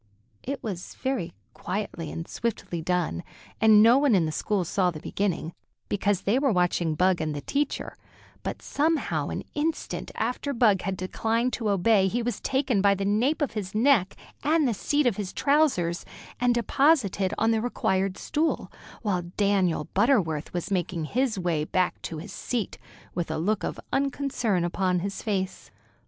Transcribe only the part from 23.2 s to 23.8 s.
a look of